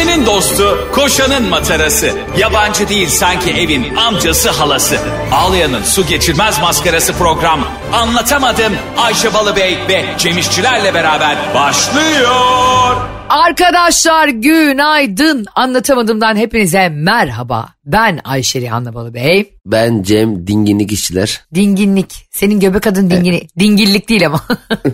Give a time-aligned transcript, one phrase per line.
[0.00, 2.10] Ayşe'nin dostu, koşanın matarası.
[2.38, 4.96] Yabancı değil sanki evin amcası halası.
[5.32, 7.68] Ağlayan'ın su geçirmez maskarası program.
[7.92, 12.96] Anlatamadım Ayşe Balıbey ve Cemişçilerle beraber başlıyor.
[13.28, 15.46] Arkadaşlar günaydın.
[15.54, 17.68] Anlatamadığımdan hepinize merhaba.
[17.84, 19.54] Ben Ayşe Rihanna Balıbey.
[19.66, 21.40] Ben Cem Dinginlik işçiler.
[21.54, 22.26] Dinginlik.
[22.30, 23.48] Senin göbek adın dingini.
[23.58, 24.44] Dingillik değil ama.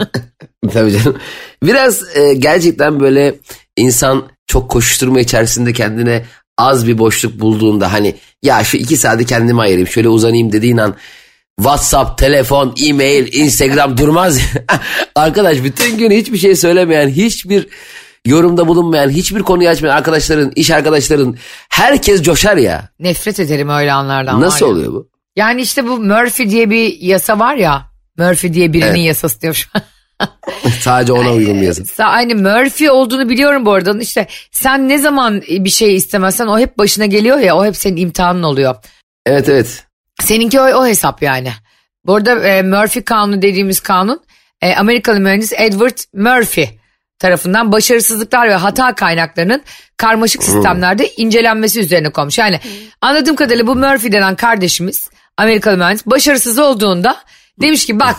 [0.72, 1.16] Tabii canım.
[1.62, 3.34] Biraz e, gerçekten böyle
[3.76, 6.24] insan çok koşuşturma içerisinde kendine
[6.58, 10.94] az bir boşluk bulduğunda hani ya şu iki saati kendime ayırayım şöyle uzanayım dediğin an
[11.60, 14.40] WhatsApp, telefon, e-mail, Instagram durmaz.
[15.14, 17.68] Arkadaş bütün gün hiçbir şey söylemeyen, hiçbir
[18.26, 21.36] yorumda bulunmayan, hiçbir konuyu açmayan arkadaşların, iş arkadaşların
[21.68, 22.88] herkes coşar ya.
[23.00, 24.40] Nefret ederim öyle anlardan.
[24.40, 25.08] Nasıl oluyor bu?
[25.36, 27.82] Yani işte bu Murphy diye bir yasa var ya.
[28.18, 29.06] Murphy diye birinin Evet.
[29.06, 29.82] yasası diyor şu an.
[30.80, 31.82] Sadece ona uygun bir yazı.
[31.82, 33.90] Sa- Aynı Murphy olduğunu biliyorum bu arada.
[33.90, 37.56] Onun İşte sen ne zaman bir şey istemezsen o hep başına geliyor ya.
[37.56, 38.74] O hep senin imtihanın oluyor.
[39.26, 39.84] Evet evet.
[40.20, 41.52] Seninki o, o hesap yani.
[42.04, 44.20] Bu arada e, Murphy kanunu dediğimiz kanun
[44.62, 46.66] e, Amerikalı mühendis Edward Murphy
[47.18, 49.62] tarafından başarısızlıklar ve hata kaynaklarının
[49.96, 52.38] karmaşık sistemlerde incelenmesi üzerine konmuş.
[52.38, 52.60] Yani
[53.00, 57.16] anladığım kadarıyla bu Murphy denen kardeşimiz Amerikalı mühendis başarısız olduğunda
[57.60, 58.16] demiş ki bak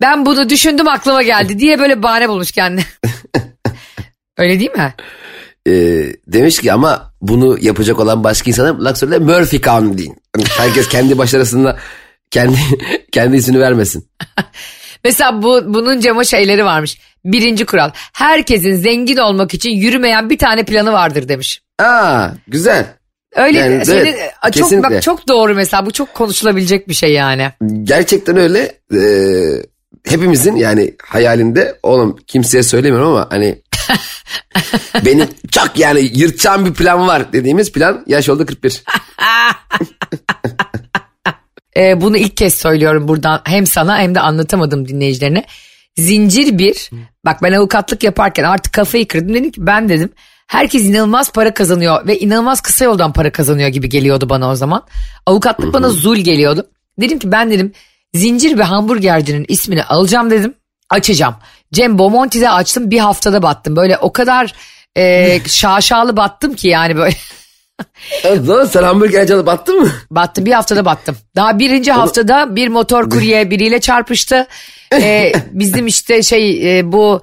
[0.00, 2.84] ben bunu düşündüm aklıma geldi diye böyle bahane bulmuş kendine.
[4.38, 4.94] Öyle değil mi?
[5.68, 10.16] Ee, demiş ki ama bunu yapacak olan başka insanlar Luxor'da Murphy kanunu deyin.
[10.36, 11.78] Hani herkes kendi başarısında
[12.30, 12.56] kendi
[13.12, 14.08] kendi ismini vermesin.
[15.04, 16.98] Mesela bu bunun cama şeyleri varmış.
[17.24, 17.90] Birinci kural.
[18.12, 21.62] Herkesin zengin olmak için yürümeyen bir tane planı vardır demiş.
[21.78, 22.86] Aa güzel.
[23.34, 24.94] Öyle Yani senin- evet, çok kesinlikle.
[24.94, 27.52] bak çok doğru mesela bu çok konuşulabilecek bir şey yani.
[27.82, 28.72] Gerçekten öyle.
[28.94, 29.62] Ee,
[30.04, 33.62] hepimizin yani hayalinde oğlum kimseye söylemiyorum ama hani
[35.04, 38.84] benim çok yani yırtacağım bir plan var dediğimiz plan yaş oldu 41.
[41.76, 45.44] Ee, bunu ilk kez söylüyorum buradan hem sana hem de anlatamadım dinleyicilerine.
[45.96, 46.90] Zincir bir
[47.24, 50.12] bak ben avukatlık yaparken artık kafayı kırdım dedim ki ben dedim
[50.46, 54.86] herkes inanılmaz para kazanıyor ve inanılmaz kısa yoldan para kazanıyor gibi geliyordu bana o zaman.
[55.26, 56.70] Avukatlık bana zul geliyordu.
[57.00, 57.72] Dedim ki ben dedim
[58.14, 60.54] zincir bir hamburgercinin ismini alacağım dedim
[60.90, 61.34] açacağım.
[61.72, 64.54] Cem Bomonti'de açtım bir haftada battım böyle o kadar
[64.96, 67.16] e, şaşalı battım ki yani böyle.
[68.24, 69.90] Lan sen hamburgerci alıp attın mı?
[70.10, 71.16] Battım bir haftada battım.
[71.36, 74.46] Daha birinci haftada bir motor kurye biriyle çarpıştı.
[74.92, 77.20] Ee, bizim işte şey e, bu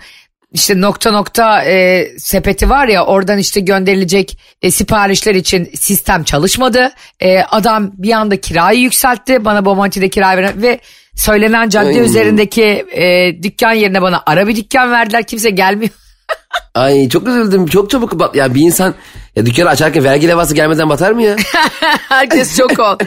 [0.54, 6.92] işte nokta nokta e, sepeti var ya oradan işte gönderilecek e, siparişler için sistem çalışmadı.
[7.20, 10.80] E, adam bir anda kirayı yükseltti bana Bomonti'de kirayı veren ve
[11.16, 12.00] söylenen cadde Ay.
[12.00, 15.92] üzerindeki e, dükkan yerine bana ara bir dükkan verdiler kimse gelmiyor.
[16.76, 18.36] Ay çok üzüldüm çok çabuk bat.
[18.36, 18.96] Ya bir insan
[19.36, 21.36] ya dükkanı açarken vergi levhası gelmeden batar mı ya?
[22.10, 22.98] Herkes çok ol.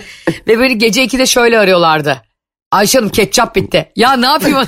[0.48, 2.22] ve beni gece 2'de şöyle arıyorlardı.
[2.72, 3.92] Ayşe Hanım ketçap bitti.
[3.96, 4.58] Ya ne yapayım?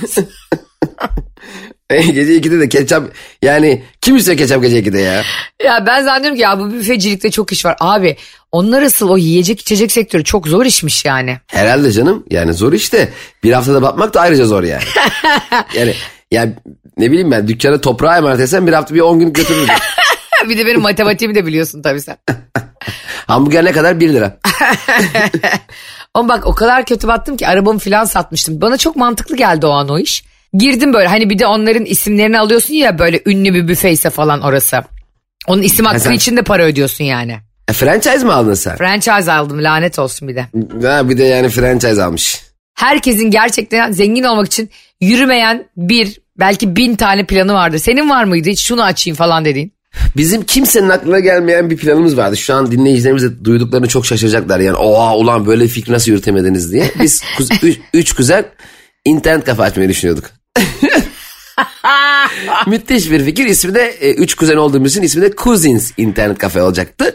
[2.12, 3.04] gece 2'de de ketçap
[3.43, 5.22] yani kim istiyor ketçap gece 2'de ya?
[5.65, 7.76] Ya ben zannediyorum ki ya bu büfecilikte çok iş var.
[7.81, 8.16] Abi
[8.53, 11.38] onlar asıl o yiyecek içecek sektörü çok zor işmiş yani.
[11.47, 13.09] Herhalde canım yani zor işte.
[13.43, 14.82] Bir haftada batmak da ayrıca zor yani.
[15.75, 15.94] yani
[16.31, 16.49] ya
[16.99, 19.75] ne bileyim ben dükkana toprağa emanet etsem bir hafta bir 10 gün götürürdüm.
[20.49, 22.16] bir de benim matematiğimi de biliyorsun tabii sen.
[23.26, 24.00] Hamburger ne kadar?
[24.00, 24.38] 1 lira.
[26.15, 28.60] Ama bak o kadar kötü battım ki arabamı falan satmıştım.
[28.60, 30.25] Bana çok mantıklı geldi o an o iş.
[30.54, 34.76] Girdim böyle hani bir de onların isimlerini alıyorsun ya böyle ünlü bir büfeyse falan orası.
[35.47, 37.36] Onun isim hakkı sen- için de para ödüyorsun yani.
[37.69, 38.76] E, franchise mi aldın sen?
[38.76, 40.47] Franchise aldım lanet olsun bir de.
[40.87, 42.42] Ha, bir de yani franchise almış.
[42.75, 44.70] Herkesin gerçekten zengin olmak için
[45.00, 47.78] yürümeyen bir belki bin tane planı vardır.
[47.78, 49.72] Senin var mıydı hiç şunu açayım falan dediğin?
[50.16, 52.37] Bizim kimsenin aklına gelmeyen bir planımız vardı.
[52.37, 54.60] Şu an dinleyicilerimiz de duyduklarını çok şaşıracaklar.
[54.60, 56.91] Yani oha ulan böyle fikri nasıl yürütemediniz diye.
[57.03, 57.22] Biz
[57.62, 58.44] üç, üç kuzen
[59.04, 60.31] internet kafe açmayı düşünüyorduk.
[62.66, 63.46] Müthiş bir fikir.
[63.46, 67.14] İsmi de e, üç kuzen olduğumuz için ismi de Cousins internet kafe olacaktı.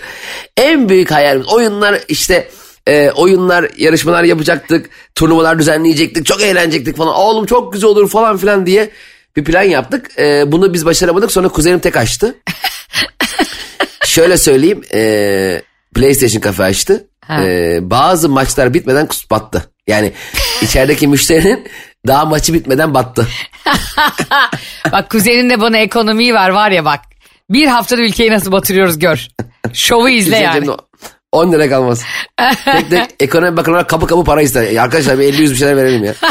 [0.58, 2.50] En büyük hayalimiz oyunlar işte
[2.88, 4.90] e, oyunlar yarışmalar yapacaktık.
[5.16, 6.26] Turnuvalar düzenleyecektik.
[6.26, 7.16] Çok eğlenecektik falan.
[7.16, 8.90] Oğlum çok güzel olur falan filan diye
[9.36, 10.20] bir plan yaptık.
[10.20, 11.32] E, bunu biz başaramadık.
[11.32, 12.36] Sonra kuzenim tek açtı.
[14.06, 14.82] Şöyle söyleyeyim.
[14.94, 15.62] e,
[15.96, 17.08] PlayStation kafe açtı.
[17.22, 17.44] Ha.
[17.44, 19.70] E, bazı maçlar bitmeden battı.
[19.88, 20.12] Yani
[20.64, 21.68] içerideki müşterinin
[22.08, 23.28] daha maçı bitmeden battı.
[24.92, 27.00] Bak kuzeninle bana ekonomiyi ver var ya bak.
[27.50, 29.28] Bir haftada ülkeyi nasıl batırıyoruz gör.
[29.74, 30.54] Şovu izle yani.
[30.54, 30.78] Cebimde
[31.32, 32.04] 10 lira kalmaz.
[32.66, 34.76] tek tek ekonomi bakanı olarak kapı kapı para ister.
[34.76, 36.14] Arkadaşlar bir 50 100 bir şeyler verelim ya.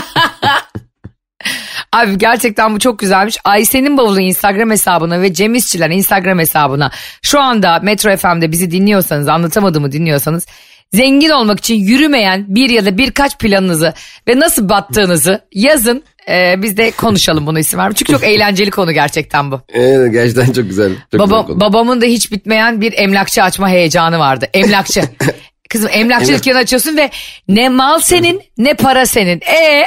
[1.93, 3.38] Abi gerçekten bu çok güzelmiş.
[3.44, 6.90] Ayşe'nin bavulu Instagram hesabına ve Cem İşçiler Instagram hesabına
[7.23, 10.46] şu anda Metro FM'de bizi dinliyorsanız anlatamadığımı dinliyorsanız
[10.94, 13.94] zengin olmak için yürümeyen bir ya da birkaç planınızı
[14.29, 16.03] ve nasıl battığınızı yazın.
[16.29, 17.94] Ee, biz de konuşalım bunu isim vermem.
[17.94, 19.61] Çünkü çok eğlenceli konu gerçekten bu.
[19.73, 20.93] Evet, gerçekten çok güzel.
[21.12, 21.61] Çok Baba, güzel konu.
[21.61, 24.47] babamın da hiç bitmeyen bir emlakçı açma heyecanı vardı.
[24.55, 25.03] Emlakçı.
[25.69, 27.11] Kızım emlakçı dükkanı açıyorsun ve
[27.49, 29.41] ne mal senin ne para senin.
[29.41, 29.85] E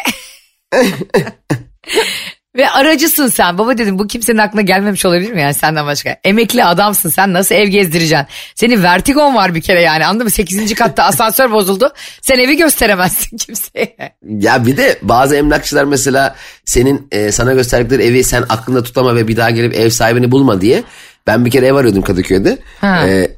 [2.55, 3.57] Ve aracısın sen.
[3.57, 6.17] Baba dedim bu kimsenin aklına gelmemiş olabilir mi yani senden başka?
[6.23, 8.27] Emekli adamsın sen nasıl ev gezdireceksin?
[8.55, 10.31] Senin vertigon var bir kere yani anladın mı?
[10.31, 11.93] Sekizinci katta asansör bozuldu.
[12.21, 13.95] Sen evi gösteremezsin kimseye.
[14.39, 16.35] Ya bir de bazı emlakçılar mesela
[16.65, 20.61] senin e, sana gösterdikleri evi sen aklında tutama ve bir daha gelip ev sahibini bulma
[20.61, 20.83] diye.
[21.27, 22.57] Ben bir kere ev arıyordum Kadıköy'de.
[22.81, 23.07] Ha.
[23.07, 23.31] E,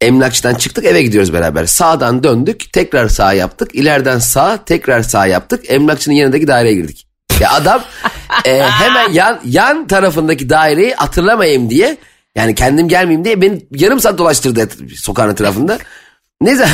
[0.00, 1.66] emlakçıdan çıktık eve gidiyoruz beraber.
[1.66, 3.74] Sağdan döndük tekrar sağ yaptık.
[3.74, 5.70] İleriden sağ tekrar sağ yaptık.
[5.70, 7.11] Emlakçının yanındaki daireye girdik.
[7.42, 7.82] Ya adam
[8.44, 11.96] e, hemen yan yan tarafındaki daireyi hatırlamayayım diye
[12.36, 15.78] yani kendim gelmeyeyim diye beni yarım saat dolaştırdı sokağın etrafında.
[16.40, 16.68] Neyse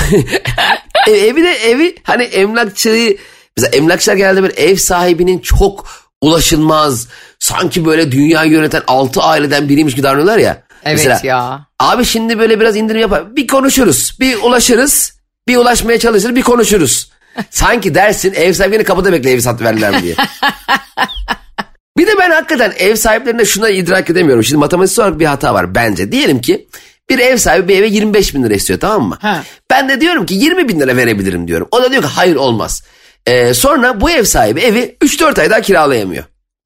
[1.06, 3.18] e, evi de evi hani emlakçıyı
[3.56, 5.86] mesela emlakçılar genelde böyle ev sahibinin çok
[6.20, 10.62] ulaşılmaz sanki böyle dünyayı yöneten altı aileden biriymiş gibi davranıyorlar ya.
[10.84, 11.66] Evet Mesela, ya.
[11.78, 13.36] Abi şimdi böyle biraz indirim yapar.
[13.36, 14.16] Bir konuşuruz.
[14.20, 15.12] Bir ulaşırız.
[15.48, 16.36] Bir ulaşmaya çalışırız.
[16.36, 17.10] Bir konuşuruz.
[17.50, 20.14] Sanki dersin ev sahibini kapıda bekle evi sat verirler diye.
[21.98, 24.44] bir de ben hakikaten ev sahiplerine şuna idrak edemiyorum.
[24.44, 26.12] Şimdi matematiksel olarak bir hata var bence.
[26.12, 26.68] Diyelim ki
[27.10, 29.18] bir ev sahibi bir eve 25 bin lira istiyor tamam mı?
[29.20, 29.42] Ha.
[29.70, 31.68] Ben de diyorum ki 20 bin lira verebilirim diyorum.
[31.70, 32.82] O da diyor ki hayır olmaz.
[33.26, 36.24] Ee, sonra bu ev sahibi evi 3-4 ay daha kiralayamıyor.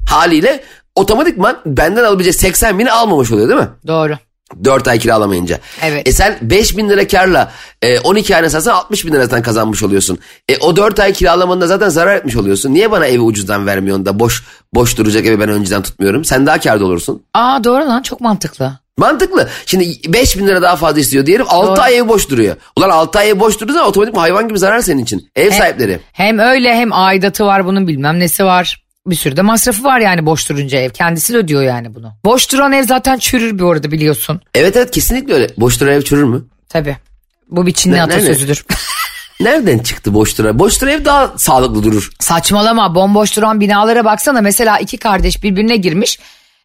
[0.08, 0.64] Haliyle
[0.94, 3.68] otomatikman benden alabileceği 80 bini almamış oluyor değil mi?
[3.86, 4.18] Doğru.
[4.64, 5.58] 4 ay kiralamayınca.
[5.82, 6.08] Evet.
[6.08, 7.52] E sen 5 bin lira karla
[7.82, 10.18] e, 12 ay satsan 60 bin liradan kazanmış oluyorsun.
[10.48, 12.74] E o 4 ay kiralamanında zaten zarar etmiş oluyorsun.
[12.74, 14.44] Niye bana evi ucuzdan vermiyorsun da boş
[14.74, 16.24] boş duracak evi ben önceden tutmuyorum.
[16.24, 17.22] Sen daha karda olursun.
[17.34, 18.82] Aa doğru lan çok mantıklı.
[18.98, 19.48] Mantıklı.
[19.66, 21.80] Şimdi 5 bin lira daha fazla istiyor diyelim 6 Doğru.
[21.80, 22.56] ay ev boş duruyor.
[22.76, 25.30] Ulan 6 ay ev boş durduğu zaman otomatik hayvan gibi zarar senin için.
[25.36, 26.00] Ev sahipleri.
[26.12, 28.81] Hem öyle hem aidatı var bunun bilmem nesi var.
[29.06, 30.90] Bir sürü de masrafı var yani boş durunca ev.
[30.90, 32.12] Kendisi de ödüyor yani bunu.
[32.24, 34.40] Boş duran ev zaten çürür bir arada biliyorsun.
[34.54, 35.48] Evet evet kesinlikle öyle.
[35.58, 36.44] Boş duran ev çürür mü?
[36.68, 36.96] Tabii.
[37.50, 38.64] Bu bir Çinli Ne- atasözüdür.
[39.40, 40.58] Nereden çıktı boş duran?
[40.58, 42.10] Boş duran ev daha sağlıklı durur.
[42.20, 46.18] Saçmalama bomboş duran binalara baksana mesela iki kardeş birbirine girmiş.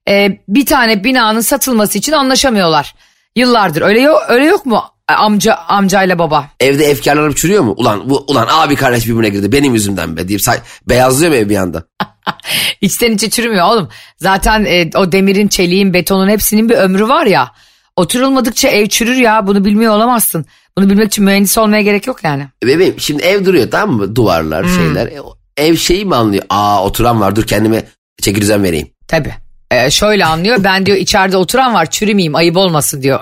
[0.10, 2.96] Ee, bir tane binanın satılması için anlaşamıyorlar.
[3.36, 6.50] Yıllardır öyle yok, öyle yok mu amca amcayla baba?
[6.60, 7.74] Evde efkarlanıp çürüyor mu?
[7.78, 11.50] Ulan bu ulan abi kardeş birbirine girdi benim yüzümden be deyip say- beyazlıyor mu ev
[11.50, 11.84] bir anda?
[12.82, 13.90] İçten içe çürümüyor oğlum.
[14.18, 17.52] Zaten e, o demirin, çeliğin, betonun hepsinin bir ömrü var ya.
[17.96, 20.46] Oturulmadıkça ev çürür ya bunu bilmiyor olamazsın.
[20.78, 22.48] Bunu bilmek için mühendis olmaya gerek yok yani.
[22.64, 24.16] Bebeğim şimdi ev duruyor tamam mı?
[24.16, 25.08] Duvarlar şeyler.
[25.08, 25.22] E,
[25.58, 26.44] ev şeyi mi anlıyor?
[26.50, 27.84] Aa oturan var dur kendime
[28.22, 28.88] çeki düzen vereyim.
[29.08, 29.34] Tabii.
[29.72, 33.20] Ee, şöyle anlıyor ben diyor içeride oturan var çürümeyeyim ayıp olmasın diyor.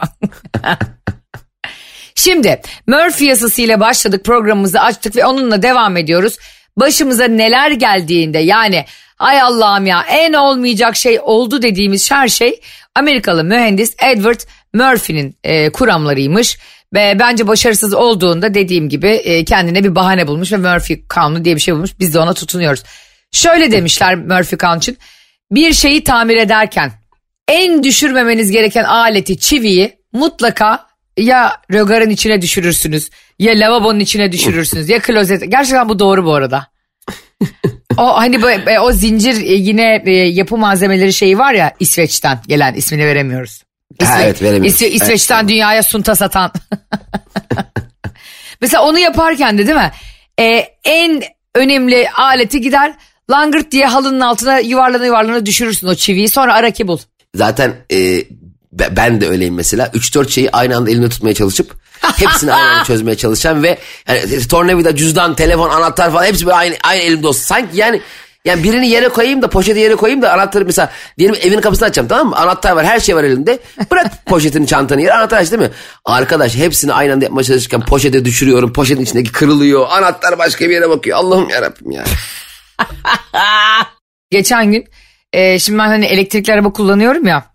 [2.16, 6.38] Şimdi Murphy yasasıyla başladık programımızı açtık ve onunla devam ediyoruz.
[6.78, 8.86] Başımıza neler geldiğinde yani
[9.20, 12.62] ay Allah'ım ya en olmayacak şey oldu dediğimiz her şey
[12.96, 14.40] Amerikalı mühendis Edward
[14.74, 16.58] Murphy'nin e, kuramlarıymış.
[16.94, 21.56] Ve bence başarısız olduğunda dediğim gibi e, kendine bir bahane bulmuş ve Murphy kanunu diye
[21.56, 22.00] bir şey bulmuş.
[22.00, 22.84] Biz de ona tutunuyoruz.
[23.32, 24.98] Şöyle demişler Murphy kanunu için.
[25.52, 26.92] Bir şeyi tamir ederken
[27.48, 30.86] en düşürmemeniz gereken aleti çiviyi mutlaka
[31.18, 35.52] ya rögarın içine düşürürsünüz ya lavabonun içine düşürürsünüz ya klozet.
[35.52, 36.68] Gerçekten bu doğru bu arada.
[37.98, 42.74] O hani böyle, o zincir e, yine e, yapı malzemeleri şeyi var ya İsveç'ten gelen
[42.74, 43.64] ismini veremiyoruz.
[44.04, 44.82] Ha, evet, veremiyoruz.
[44.82, 46.52] İsve- İsveç'ten dünyaya sunta satan.
[48.62, 49.92] Mesela onu yaparken de değil mi?
[50.40, 51.22] E, en
[51.56, 52.94] önemli aleti gider
[53.32, 56.98] langırt diye halının altına yuvarlana yuvarlana düşürürsün o çiviyi sonra araki bul.
[57.36, 58.24] Zaten e,
[58.96, 59.88] ben de öyleyim mesela.
[59.88, 63.78] 3-4 şeyi aynı anda elimde tutmaya çalışıp hepsini aynı anda çözmeye çalışan ve
[64.08, 67.42] yani, tornavida, cüzdan, telefon, anahtar falan hepsi böyle aynı, aynı elimde olsun.
[67.42, 68.02] Sanki yani
[68.46, 72.08] yani birini yere koyayım da poşeti yere koyayım da anahtarı mesela diyelim evin kapısını açacağım
[72.08, 72.36] tamam mı?
[72.36, 73.60] Anahtar var her şey var elinde.
[73.92, 75.72] Bırak poşetini çantanı yere anahtar aç değil mi?
[76.06, 78.74] Arkadaş hepsini aynı anda yapmaya çalışırken poşete düşürüyorum.
[78.74, 79.88] Poşetin içindeki kırılıyor.
[79.90, 81.18] Anahtar başka bir yere bakıyor.
[81.18, 82.04] Allah'ım yarabbim ya.
[84.32, 84.86] Geçen gün
[85.34, 87.55] e, şimdi ben hani elektrikli araba kullanıyorum ya.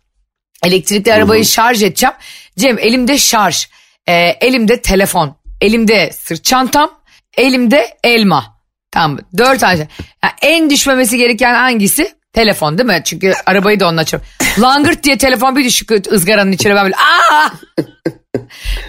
[0.65, 2.15] Elektrikli arabayı şarj edeceğim.
[2.59, 3.67] Cem elimde şarj,
[4.07, 6.91] e, elimde telefon, elimde sırt çantam,
[7.37, 8.61] elimde elma.
[8.93, 9.19] Tamam?
[9.39, 9.77] Dört tane.
[9.77, 9.87] şey.
[10.25, 12.15] Yani en düşmemesi gereken hangisi?
[12.33, 13.03] Telefon değil mi?
[13.05, 14.29] Çünkü arabayı da onunla açıyorum.
[14.59, 17.49] Langırt diye telefon bir düşük ızgaranın içine ben böyle aa!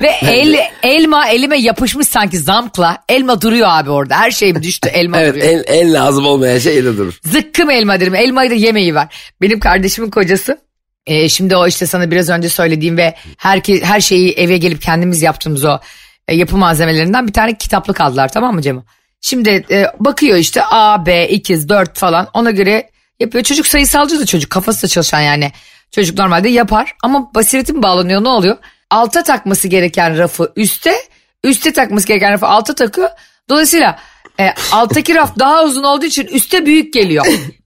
[0.01, 3.03] Ve el, elma elime yapışmış sanki zamkla.
[3.09, 4.15] Elma duruyor abi orada.
[4.19, 5.47] Her şeyim düştü elma Evet duruyor.
[5.53, 7.19] en, en lazım olmayan şey de durur.
[7.23, 8.15] Zıkkım elma derim.
[8.15, 9.33] Elmayı da yemeği var.
[9.41, 10.57] Benim kardeşimin kocası.
[11.05, 15.21] E, şimdi o işte sana biraz önce söylediğim ve herke, her şeyi eve gelip kendimiz
[15.21, 15.79] yaptığımız o
[16.27, 18.83] e, yapı malzemelerinden bir tane kitaplık aldılar tamam mı Cemo?
[19.21, 22.89] Şimdi e, bakıyor işte A, B, ikiz, dört falan ona göre
[23.19, 23.43] yapıyor.
[23.43, 25.51] Çocuk sayısalcı da çocuk kafası da çalışan yani.
[25.91, 28.57] Çocuk normalde yapar ama basireti bağlanıyor ne oluyor?
[28.89, 30.95] Alta takması gereken rafı üste,
[31.43, 33.09] üste takması gereken rafı alta takıyor.
[33.49, 33.99] Dolayısıyla
[34.39, 37.25] e, alttaki raf daha uzun olduğu için üste büyük geliyor.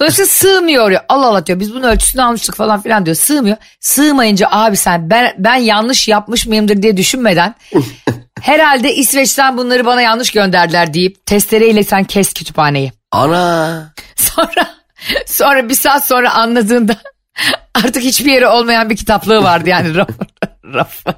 [0.00, 1.04] Dolayısıyla sığmıyor oraya.
[1.08, 3.16] Allah Allah diyor biz bunun ölçüsünü almıştık falan filan diyor.
[3.16, 3.56] Sığmıyor.
[3.80, 7.54] Sığmayınca abi sen ben, ben yanlış yapmış mıyımdır diye düşünmeden
[8.40, 12.92] herhalde İsveç'ten bunları bana yanlış gönderdiler deyip testereyle sen kes kütüphaneyi.
[13.12, 13.92] Ana.
[14.16, 14.78] Sonra
[15.26, 16.96] sonra bir saat sonra anladığında
[17.74, 20.08] artık hiçbir yeri olmayan bir kitaplığı vardı yani raf,
[20.74, 21.14] rafı.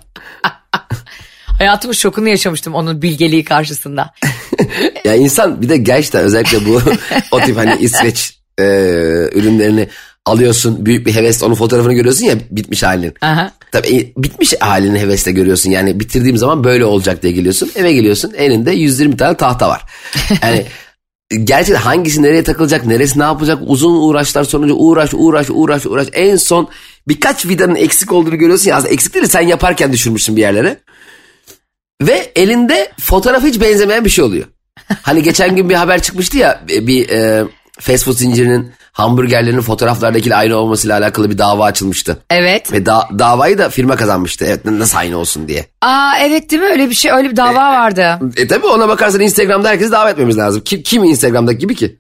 [1.59, 4.11] Hayatımın şokunu yaşamıştım onun bilgeliği karşısında.
[5.05, 6.83] Ya insan bir de gerçekten özellikle bu
[7.31, 9.89] o tip hani İsveç e, ürünlerini
[10.27, 13.13] alıyorsun büyük bir hevesle onun fotoğrafını görüyorsun ya bitmiş halini.
[13.21, 13.53] Aha.
[13.73, 18.33] Tabii e, bitmiş halini hevesle görüyorsun yani bitirdiğim zaman böyle olacak diye geliyorsun eve geliyorsun
[18.37, 19.83] elinde 120 tane tahta var.
[20.43, 20.67] Yani
[21.45, 26.37] gerçekten hangisi nereye takılacak neresi ne yapacak uzun uğraşlar sonucu uğraş uğraş uğraş uğraş en
[26.37, 26.69] son
[27.09, 30.79] birkaç vidanın eksik olduğunu görüyorsun ya aslında eksik değil de sen yaparken düşürmüşsün bir yerlere.
[32.03, 34.45] Ve elinde fotoğrafı hiç benzemeyen bir şey oluyor.
[35.03, 37.45] Hani geçen gün bir haber çıkmıştı ya bir e,
[37.81, 42.19] fast food zincirinin hamburgerlerinin fotoğraflardakiyle aynı olmasıyla alakalı bir dava açılmıştı.
[42.31, 42.73] Evet.
[42.73, 44.45] Ve da- davayı da firma kazanmıştı.
[44.49, 45.67] Evet nasıl aynı olsun diye.
[45.83, 48.19] Aa evet değil mi öyle bir şey öyle bir dava vardı.
[48.37, 50.63] E tabi ona bakarsan Instagram'da herkesi davet etmemiz lazım.
[50.65, 51.99] Kim, kim Instagram'daki gibi ki?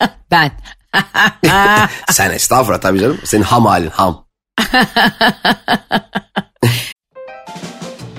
[0.30, 0.50] Ben.
[2.10, 3.18] Sen estağfurullah tabii canım.
[3.24, 4.26] Senin ham halin ham.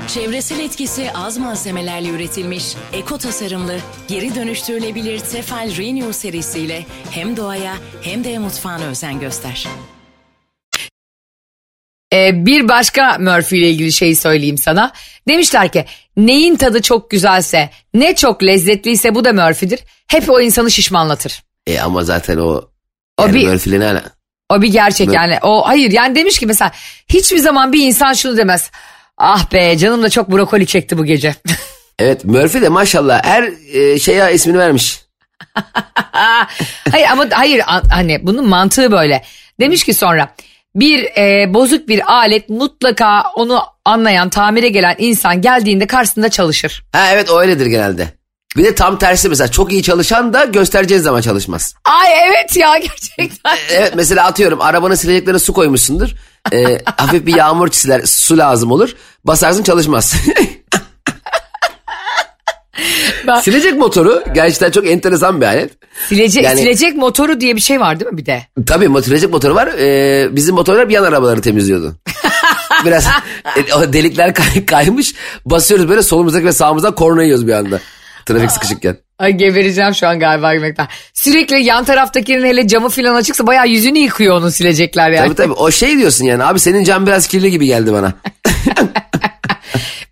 [0.08, 8.24] Çevresel etkisi az malzemelerle üretilmiş, eko tasarımlı, geri dönüştürülebilir Tefal Renew serisiyle hem doğaya hem
[8.24, 9.68] de mutfağına özen göster.
[12.14, 14.92] Ee, bir başka Murphy ile ilgili şeyi söyleyeyim sana.
[15.28, 15.86] Demişler ki
[16.18, 19.80] neyin tadı çok güzelse ne çok lezzetliyse bu da Murphy'dir.
[20.08, 21.44] Hep o insanı şişmanlatır.
[21.68, 22.62] E ama zaten o...
[23.18, 24.04] O yani bir- Murphy'le ne ala-
[24.50, 25.38] O bir gerçek Mur- yani.
[25.42, 26.72] O hayır yani demiş ki mesela
[27.10, 28.72] hiçbir zaman bir insan şunu demez.
[29.18, 31.36] Ah be canım da çok brokoli çekti bu gece.
[32.00, 35.02] Evet Murphy de maşallah her e, şeye ismini vermiş.
[36.92, 39.24] hayır ama hayır an- hani bunun mantığı böyle.
[39.60, 40.36] Demiş ki sonra
[40.76, 46.84] bir e, bozuk bir alet mutlaka onu anlayan tamire gelen insan geldiğinde karşısında çalışır.
[46.92, 48.08] Ha evet o öyledir genelde.
[48.58, 51.76] Bir de tam tersi mesela çok iyi çalışan da göstereceğin zaman çalışmaz.
[51.86, 53.58] Ay evet ya gerçekten.
[53.72, 56.10] Evet mesela atıyorum arabanın sileceklerine su koymuşsundur.
[56.52, 58.96] E, hafif bir yağmur çiziler su lazım olur.
[59.24, 60.14] Basarsın çalışmaz.
[63.28, 65.72] Ben- Silecek motoru gerçekten çok enteresan bir alet.
[66.10, 68.44] Silecek, Yani- silecek motoru diye bir şey var değil mi bir de?
[68.66, 69.68] Tabii silecek motoru var.
[69.68, 71.96] Ee, bizim motorlar bir yan arabaları temizliyordu.
[72.86, 73.08] Biraz
[73.58, 75.14] e, o delikler kay- kaymış.
[75.46, 77.80] Basıyoruz böyle solumuzdaki ve sağımızdan korna yiyoruz bir anda.
[78.26, 78.98] Trafik sıkışıkken.
[79.24, 80.88] Ay gebereceğim şu an galiba gülmekten.
[81.14, 85.26] Sürekli yan taraftakinin hele camı falan açıksa bayağı yüzünü yıkıyor onu silecekler yani.
[85.26, 88.14] Tabii tabii o şey diyorsun yani abi senin cam biraz kirli gibi geldi bana.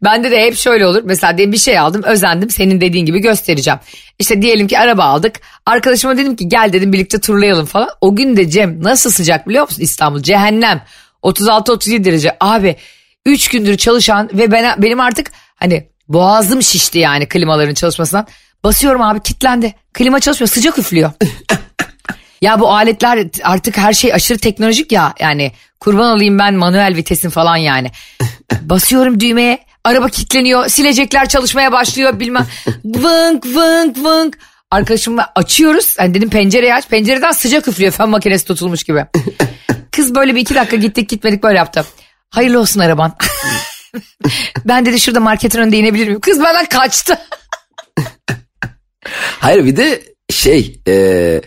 [0.03, 1.01] Bende de hep şöyle olur.
[1.05, 3.79] Mesela diye bir şey aldım özendim senin dediğin gibi göstereceğim.
[4.19, 5.35] İşte diyelim ki araba aldık.
[5.65, 7.89] Arkadaşıma dedim ki gel dedim birlikte turlayalım falan.
[8.01, 10.21] O gün de Cem nasıl sıcak biliyor musun İstanbul?
[10.23, 10.81] Cehennem.
[11.23, 12.37] 36-37 derece.
[12.39, 12.75] Abi
[13.25, 18.27] 3 gündür çalışan ve ben, benim artık hani boğazım şişti yani klimaların çalışmasından.
[18.63, 19.75] Basıyorum abi kitlendi.
[19.93, 21.11] Klima çalışmıyor sıcak üflüyor.
[22.41, 27.29] Ya bu aletler artık her şey aşırı teknolojik ya yani kurban olayım ben manuel vitesin
[27.29, 27.91] falan yani.
[28.61, 32.47] Basıyorum düğmeye araba kilitleniyor silecekler çalışmaya başlıyor bilmem
[32.85, 34.37] vınk vınk vınk.
[34.71, 39.05] Arkadaşımla açıyoruz hani dedim pencereyi aç pencereden sıcak üflüyor fön makinesi tutulmuş gibi.
[39.91, 41.85] Kız böyle bir iki dakika gittik gitmedik böyle yaptı.
[42.29, 43.15] Hayırlı olsun araban.
[44.65, 46.19] ben dedi şurada marketin önünde inebilir miyim?
[46.19, 47.17] Kız benden kaçtı.
[49.39, 51.41] Hayır bir de şey e,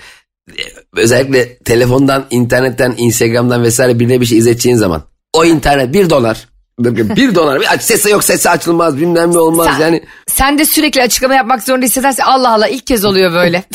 [0.97, 6.49] özellikle telefondan, internetten, instagramdan vesaire birine bir şey izleteceğin zaman o internet bir dolar.
[6.79, 10.05] Bir dolar bir aç sesi yok sesi açılmaz bilmem ne olmaz Sen, yani.
[10.27, 13.65] sen de sürekli açıklama yapmak zorunda hissedersen Allah Allah ilk kez oluyor böyle.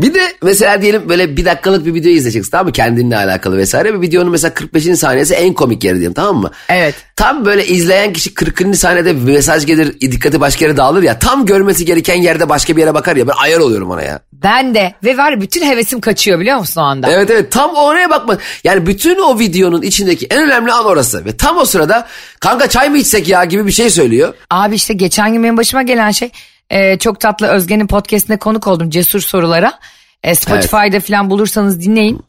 [0.00, 2.72] Bir de mesela diyelim böyle bir dakikalık bir video izleyeceksin tamam mı?
[2.72, 3.94] Kendinle alakalı vesaire.
[3.94, 4.98] Bir videonun mesela 45.
[4.98, 6.50] saniyesi en komik yeri diyelim tamam mı?
[6.68, 6.94] Evet.
[7.16, 8.76] Tam böyle izleyen kişi 40.
[8.76, 11.18] saniyede bir mesaj gelir dikkati başka yere dağılır ya.
[11.18, 13.28] Tam görmesi gereken yerde başka bir yere bakar ya.
[13.28, 14.20] Ben ayar oluyorum ona ya.
[14.32, 17.12] Ben de ve var bütün hevesim kaçıyor biliyor musun o anda?
[17.12, 18.38] Evet evet tam oraya bakma.
[18.64, 21.24] Yani bütün o videonun içindeki en önemli an orası.
[21.24, 22.06] Ve tam o sırada
[22.40, 24.34] kanka çay mı içsek ya gibi bir şey söylüyor.
[24.50, 26.30] Abi işte geçen gün benim başıma gelen şey
[26.70, 29.78] e, çok tatlı Özge'nin podcastine konuk oldum cesur sorulara.
[30.22, 32.24] E, Spotify'da falan bulursanız dinleyin.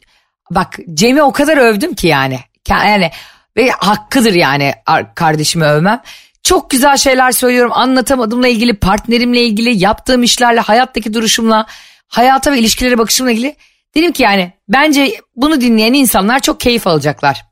[0.50, 2.40] Bak Cem'i o kadar övdüm ki yani.
[2.68, 3.10] Yani
[3.56, 6.02] ve hakkıdır yani ar- kardeşimi övmem.
[6.42, 11.66] Çok güzel şeyler söylüyorum anlatamadığımla ilgili, partnerimle ilgili, yaptığım işlerle, hayattaki duruşumla,
[12.08, 13.56] hayata ve ilişkilere bakışımla ilgili.
[13.94, 17.44] Dedim ki yani bence bunu dinleyen insanlar çok keyif alacaklar.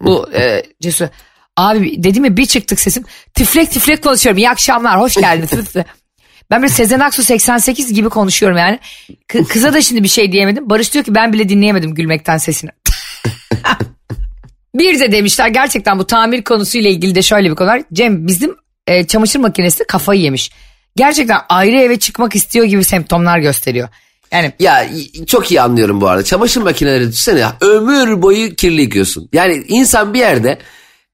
[0.00, 1.06] Bu e, cesur.
[1.56, 3.04] Abi dedim ya bir çıktık sesim.
[3.34, 4.38] Tiflek tiflek konuşuyorum.
[4.38, 5.74] İyi akşamlar, hoş geldiniz.
[6.50, 8.78] ben böyle Sezen Aksu 88 gibi konuşuyorum yani.
[9.28, 10.70] Kı- kıza da şimdi bir şey diyemedim.
[10.70, 12.70] Barış diyor ki ben bile dinleyemedim gülmekten sesini.
[14.74, 17.82] bir de demişler gerçekten bu tamir konusuyla ilgili de şöyle bir konu var.
[17.92, 18.56] Cem bizim
[18.86, 20.50] e, çamaşır makinesi kafayı yemiş.
[20.96, 23.88] Gerçekten ayrı eve çıkmak istiyor gibi semptomlar gösteriyor.
[24.32, 24.86] Yani Ya
[25.26, 26.24] çok iyi anlıyorum bu arada.
[26.24, 27.56] Çamaşır makineleri düşünsene ya.
[27.60, 29.28] Ömür boyu kirli yıkıyorsun.
[29.32, 30.58] Yani insan bir yerde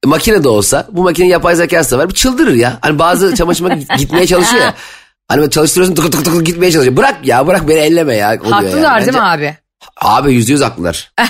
[0.04, 2.08] makine de olsa bu makine yapay zekası da var.
[2.08, 2.78] Bir çıldırır ya.
[2.82, 4.75] Hani bazı çamaşır makinesi gitmeye çalışıyor ya.
[5.28, 6.97] Hani böyle çalıştırıyorsun tık tık tık tık gitmeye çalışıyor.
[6.97, 8.28] Bırak ya bırak beni elleme ya.
[8.40, 9.06] oluyor haklılar yani.
[9.06, 9.56] değil mi abi?
[9.97, 11.12] Abi yüzde yüz haklılar.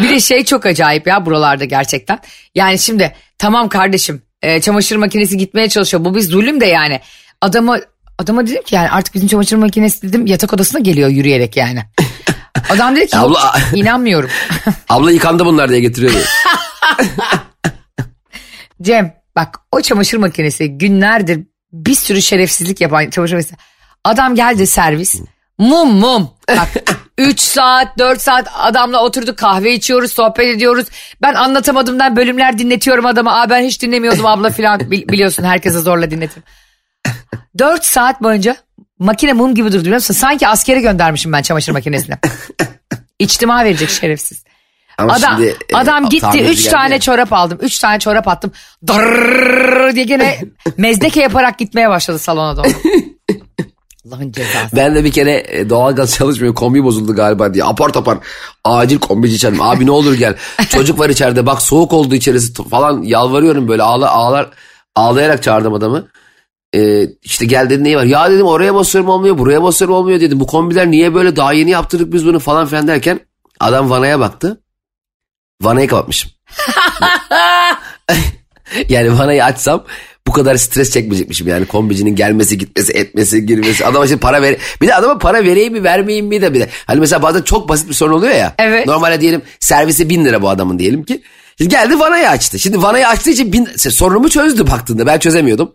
[0.00, 2.18] Bir de şey çok acayip ya buralarda gerçekten.
[2.54, 6.04] Yani şimdi tamam kardeşim e, çamaşır makinesi gitmeye çalışıyor.
[6.04, 7.00] Bu bir zulüm de yani.
[7.40, 7.78] Adama
[8.18, 11.82] adama dedim ki yani artık bizim çamaşır makinesi dedim yatak odasına geliyor yürüyerek yani.
[12.70, 14.30] Adam dedi ki Abla- inanmıyorum.
[14.88, 16.12] Abla yıkandı bunlar diye getiriyor.
[18.82, 21.40] Cem bak o çamaşır makinesi günlerdir
[21.72, 23.56] bir sürü şerefsizlik yapan çamaşır makinesi.
[24.04, 25.14] Adam geldi servis.
[25.58, 26.30] Mum mum.
[26.48, 26.68] Bak
[27.18, 30.86] 3 saat 4 saat adamla oturduk kahve içiyoruz sohbet ediyoruz.
[31.22, 33.40] Ben anlatamadığımdan bölümler dinletiyorum adama.
[33.40, 36.42] Aa ben hiç dinlemiyordum abla filan Bil- biliyorsun herkese zorla dinletim.
[37.58, 38.56] 4 saat boyunca
[38.98, 40.14] makine mum gibi durdu biliyor musun?
[40.14, 42.14] Sanki askere göndermişim ben çamaşır makinesini.
[43.18, 44.44] İçtima verecek şerefsiz.
[44.98, 47.00] Ama Adam, şimdi, e, adam gitti tamirci 3 geldi tane ya.
[47.00, 47.58] çorap aldım.
[47.62, 48.52] 3 tane çorap attım.
[48.86, 50.40] Dırrrr diye gene
[50.76, 52.66] mezdeke yaparak gitmeye başladı salona doğru.
[54.08, 54.76] Allah'ın cezası.
[54.76, 58.18] Ben de bir kere e, doğalgaz çalışmıyor kombi bozuldu galiba diye apar topar
[58.64, 59.62] acil kombici çağırdım.
[59.62, 60.36] Abi ne olur gel
[60.68, 64.48] çocuk var içeride bak soğuk oldu içerisi falan yalvarıyorum böyle ağla, ağlar
[64.96, 66.08] ağlayarak çağırdım adamı.
[66.74, 70.40] Ee, işte gel dedi neyi var ya dedim oraya basıyorum olmuyor buraya basıyorum olmuyor dedim
[70.40, 73.20] bu kombiler niye böyle daha yeni yaptırdık biz bunu falan filan derken
[73.60, 74.60] adam vanaya baktı
[75.62, 76.30] vanayı kapatmışım.
[78.88, 79.84] yani vanayı açsam
[80.26, 84.88] bu kadar stres çekmeyecekmişim yani kombicinin gelmesi gitmesi etmesi girmesi adama şimdi para ver bir
[84.88, 87.88] de adama para vereyim mi vermeyeyim mi de bir de hani mesela bazen çok basit
[87.88, 88.86] bir sorun oluyor ya Evet.
[88.86, 91.22] normalde diyelim servisi bin lira bu adamın diyelim ki
[91.58, 92.58] Şimdi geldi vanayı açtı.
[92.58, 95.06] Şimdi vanayı açtığı için bin, sorunumu çözdü baktığında.
[95.06, 95.74] Ben çözemiyordum.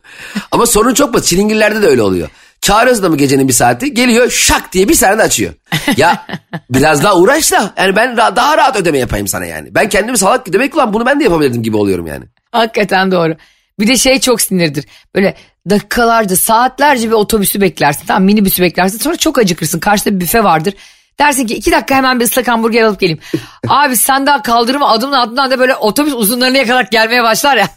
[0.51, 1.27] Ama sorun çok basit.
[1.27, 2.29] Çilingirlerde de öyle oluyor.
[2.63, 3.93] Çağırıyoruz adamı gecenin bir saati.
[3.93, 5.53] Geliyor şak diye bir saniyede açıyor.
[5.97, 6.25] Ya
[6.69, 7.73] biraz daha uğraş da.
[7.77, 9.75] Yani ben daha rahat ödeme yapayım sana yani.
[9.75, 12.25] Ben kendimi salak demek ulan bunu ben de yapabilirdim gibi oluyorum yani.
[12.51, 13.35] Hakikaten doğru.
[13.79, 14.85] Bir de şey çok sinirdir.
[15.15, 15.35] Böyle
[15.69, 18.05] dakikalarca saatlerce bir otobüsü beklersin.
[18.07, 18.97] Tamam minibüsü beklersin.
[18.97, 19.79] Sonra çok acıkırsın.
[19.79, 20.73] Karşıda bir büfe vardır.
[21.19, 23.19] Dersin ki iki dakika hemen bir ıslak hamburger alıp geleyim.
[23.67, 27.69] Abi sen daha kaldırıma adımla adımla da böyle otobüs uzunlarına yakalarak gelmeye başlar ya.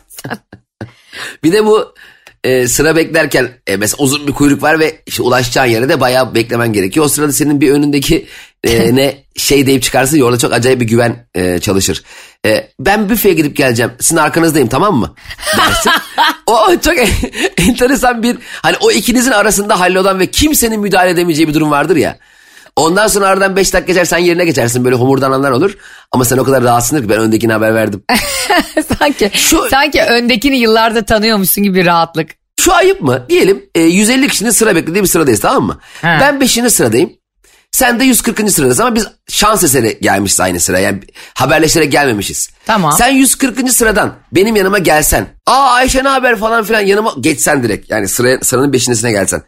[1.43, 1.95] Bir de bu
[2.47, 6.35] e, sıra beklerken e, mesela uzun bir kuyruk var ve işte ulaşacağın yere de bayağı
[6.35, 7.07] beklemen gerekiyor.
[7.07, 8.27] O sırada senin bir önündeki
[8.65, 12.03] e, ne şey deyip çıkarsın ya orada çok acayip bir güven e, çalışır.
[12.47, 15.15] E, ben büfeye gidip geleceğim sizin arkanızdayım tamam mı?
[15.59, 15.91] Dersin.
[16.47, 16.95] o çok
[17.59, 22.19] enteresan bir hani o ikinizin arasında hallolan ve kimsenin müdahale edemeyeceği bir durum vardır ya.
[22.77, 25.77] Ondan sonra aradan 5 dakika geçer sen yerine geçersin böyle homurdananlar olur.
[26.13, 28.03] Ama sen o kadar rahatsındır ki ben öndekine haber verdim.
[28.99, 32.31] sanki Şu- sanki öndekini yıllarda tanıyormuşsun gibi bir rahatlık.
[32.61, 33.27] Şu ayıp mı?
[33.29, 35.79] Diyelim e, 150 kişinin sıra beklediği bir sıradayız tamam mı?
[36.03, 36.19] Ha.
[36.21, 36.53] Ben 5.
[36.69, 37.13] sıradayım.
[37.73, 38.51] Sen de 140.
[38.51, 40.79] sıradasın ama biz şans eseri gelmişiz aynı sıra.
[40.79, 41.01] Yani
[41.35, 42.51] haberleşerek gelmemişiz.
[42.67, 42.93] Tamam.
[42.99, 43.73] Sen 140.
[43.73, 45.27] sıradan benim yanıma gelsen.
[45.47, 47.91] Aa Ayşe ne haber falan filan yanıma geçsen direkt.
[47.91, 49.43] Yani sıraya, sıranın beşincisine gelsen.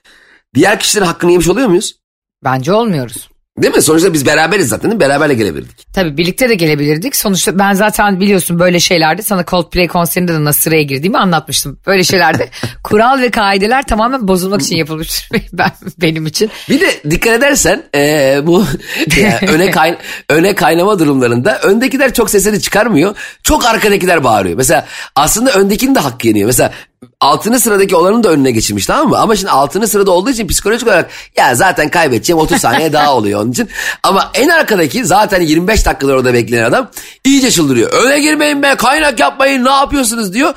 [0.54, 1.97] Diğer kişilerin hakkını yemiş oluyor muyuz?
[2.44, 3.28] Bence olmuyoruz.
[3.62, 3.82] Değil mi?
[3.82, 5.00] Sonuçta biz beraberiz zaten değil mi?
[5.00, 5.92] Beraberle gelebilirdik.
[5.94, 7.16] Tabii birlikte de gelebilirdik.
[7.16, 11.80] Sonuçta ben zaten biliyorsun böyle şeylerde sana Coldplay konserinde de nasıl sıraya girdiğimi anlatmıştım.
[11.86, 12.48] Böyle şeylerde
[12.84, 15.70] kural ve kaideler tamamen bozulmak için yapılmış ben,
[16.02, 16.50] benim için.
[16.68, 18.64] Bir de dikkat edersen eee, bu
[19.16, 19.98] yani öne, kay,
[20.28, 23.16] öne kaynama durumlarında öndekiler çok sesini çıkarmıyor.
[23.42, 24.56] Çok arkadakiler bağırıyor.
[24.56, 26.46] Mesela aslında öndekinin de hakkı yeniyor.
[26.46, 26.72] Mesela
[27.20, 29.18] altıncı sıradaki olanın da önüne geçirmiş tamam mı?
[29.18, 33.42] Ama şimdi altıncı sırada olduğu için psikolojik olarak ya zaten kaybedeceğim 30 saniye daha oluyor
[33.42, 33.68] onun için.
[34.02, 36.90] Ama en arkadaki zaten 25 dakikalar orada bekleyen adam
[37.24, 37.92] iyice çıldırıyor.
[37.92, 40.54] Öne girmeyin be kaynak yapmayın ne yapıyorsunuz diyor.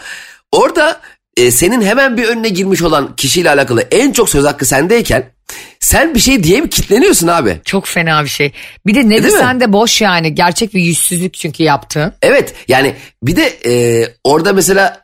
[0.52, 1.00] Orada
[1.38, 5.32] e, senin hemen bir önüne girmiş olan kişiyle alakalı en çok söz hakkı sendeyken
[5.80, 7.62] sen bir şey diye mi kitleniyorsun abi?
[7.66, 8.52] Çok fena bir şey.
[8.86, 10.36] Bir de ne desen de boş yani.
[10.36, 12.14] Gerçek bir yüzsüzlük çünkü yaptığın.
[12.22, 15.04] Evet yani bir de e, orada mesela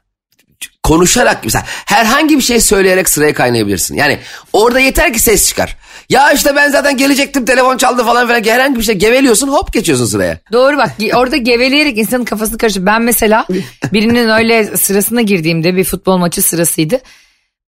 [0.84, 3.96] konuşarak mesela herhangi bir şey söyleyerek sıraya kaynayabilirsin.
[3.96, 4.20] Yani
[4.54, 5.78] orada yeter ki ses çıkar.
[6.10, 10.06] Ya işte ben zaten gelecektim telefon çaldı falan filan herhangi bir şey geveliyorsun hop geçiyorsun
[10.06, 10.38] sıraya.
[10.52, 12.94] Doğru bak orada geveleyerek insanın kafasını karıştırıyor.
[12.94, 13.48] Ben mesela
[13.94, 17.00] birinin öyle sırasına girdiğimde bir futbol maçı sırasıydı.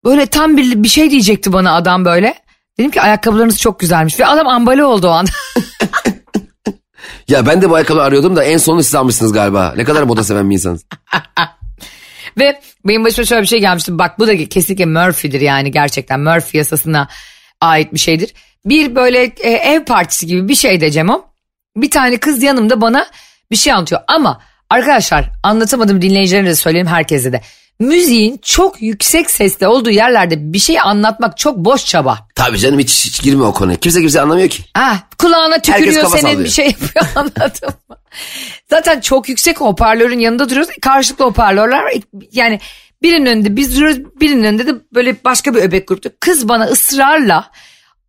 [0.06, 2.36] Böyle tam bir, bir şey diyecekti bana adam böyle.
[2.80, 5.32] Dedim ki ayakkabılarınız çok güzelmiş ve adam ambale oldu o anda.
[7.28, 9.74] Ya ben de bu ayakkabı arıyordum da en sonunu siz almışsınız galiba.
[9.78, 10.86] Ne kadar moda seven bir insansınız.
[12.40, 14.00] Ve benim başıma şöyle bir şey gelmişti.
[14.00, 16.20] Bak bu da kesinlikle Murphy'dir yani gerçekten.
[16.20, 17.08] Murphy yasasına
[17.62, 18.34] ait bir şeydir.
[18.66, 21.26] Bir böyle e, ev partisi gibi bir şey de Cemo.
[21.76, 23.08] Bir tane kız yanımda bana
[23.52, 24.02] bir şey anlatıyor.
[24.08, 27.42] Ama arkadaşlar anlatamadım dinleyicilerine de söyleyeyim herkese de.
[27.80, 32.28] Müziğin çok yüksek sesle olduğu yerlerde bir şey anlatmak çok boş çaba.
[32.36, 33.78] Tabii canım hiç, hiç girme o konuya.
[33.78, 34.64] Kimse kimse anlamıyor ki.
[34.76, 36.44] Ah, kulağına tükürüyor senin sallıyor.
[36.44, 37.96] bir şey yapıyor anladın mı?
[38.70, 40.70] Zaten çok yüksek hoparlörün yanında duruyoruz.
[40.82, 41.94] Karşılıklı hoparlörler var.
[42.32, 42.60] Yani
[43.02, 46.10] birinin önünde biz duruyoruz birinin önünde de böyle başka bir öbek grupta.
[46.20, 47.52] Kız bana ısrarla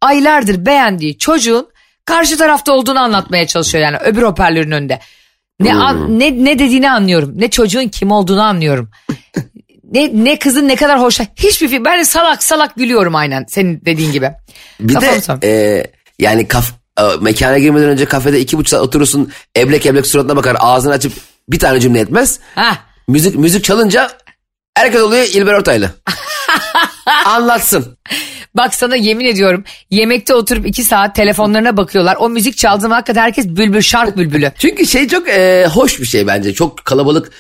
[0.01, 1.69] aylardır beğendiği çocuğun
[2.05, 5.01] karşı tarafta olduğunu anlatmaya çalışıyor yani öbür hoparlörün önünde.
[5.61, 7.33] Ne, an- ne, ne dediğini anlıyorum.
[7.37, 8.91] Ne çocuğun kim olduğunu anlıyorum.
[9.91, 11.21] Ne, ne kızın ne kadar hoş.
[11.21, 11.85] Hiçbir fikir.
[11.85, 14.31] Ben de salak salak gülüyorum aynen senin dediğin gibi.
[14.81, 15.85] Bir Kafam de e,
[16.19, 19.33] yani kaf, e, mekana girmeden önce kafede iki buçuk saat oturursun.
[19.57, 21.13] Eblek eblek suratına bakar ağzını açıp
[21.49, 22.41] bir tane cümle etmez.
[22.55, 22.77] Hah.
[23.09, 24.11] Müzik müzik çalınca
[24.75, 25.91] herkes oluyor İlber Ortaylı.
[27.25, 27.99] Anlatsın.
[28.55, 32.17] Bak sana yemin ediyorum yemekte oturup iki saat telefonlarına bakıyorlar.
[32.21, 34.53] O müzik çaldığı zaman hakikaten herkes bülbül şark bülbülü.
[34.59, 36.55] Çünkü şey çok e, hoş bir şey bence.
[36.55, 37.33] Çok kalabalık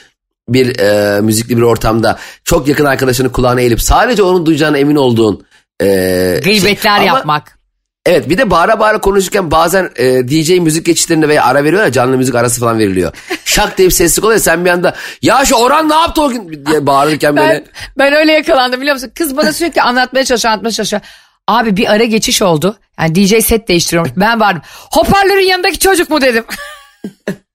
[0.53, 5.47] bir e, müzikli bir ortamda çok yakın arkadaşını kulağına eğilip sadece onun duyacağına emin olduğun
[5.83, 7.09] e, Gıybetler şey.
[7.09, 7.61] Ama yapmak.
[8.07, 11.93] Evet bir de bağıra bağıra konuşurken bazen e, DJ müzik geçişlerinde veya ara veriyor ya
[11.93, 13.13] canlı müzik arası falan veriliyor.
[13.45, 16.67] Şak diye bir seslik oluyor sen bir anda ya şu Orhan ne yaptı o gün
[16.67, 17.49] diye bağırırken böyle.
[17.49, 17.65] Ben,
[17.99, 19.13] ben öyle yakalandım biliyor musun?
[19.19, 21.03] Kız bana sürekli anlatmaya çalışıyor anlatmaya çalışıyor.
[21.49, 22.77] Abi bir ara geçiş oldu.
[23.01, 24.13] Yani DJ set değiştiriyormuş.
[24.17, 24.63] Ben vardım.
[24.67, 26.45] Hoparlörün yanındaki çocuk mu dedim.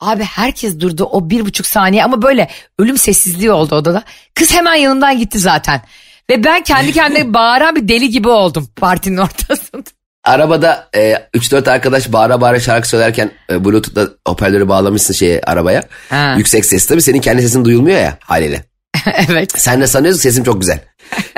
[0.00, 4.02] Abi herkes durdu o bir buçuk saniye ama böyle ölüm sessizliği oldu odada.
[4.34, 5.82] Kız hemen yanından gitti zaten.
[6.30, 9.82] Ve ben kendi kendime bağıran bir deli gibi oldum partinin ortasında.
[10.24, 15.82] Arabada e, 3-4 arkadaş bağıra bağıra şarkı söylerken e, Bluetooth'la hoparlörü bağlamışsın şeye arabaya.
[16.10, 16.34] Ha.
[16.38, 18.64] Yüksek ses tabii senin kendi sesin duyulmuyor ya haliyle.
[19.28, 19.52] evet.
[19.60, 20.80] Sen de sanıyorsun sesim çok güzel.